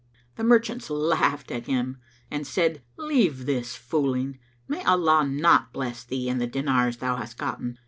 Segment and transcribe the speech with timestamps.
[0.35, 1.97] The merchants laughed at him
[2.31, 7.37] and said, "Leave this fooling, may Allah not bless thee and the dinars thou hast
[7.37, 7.77] gotten!